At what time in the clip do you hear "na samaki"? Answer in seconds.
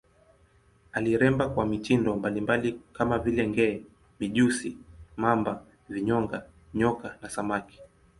7.21-7.79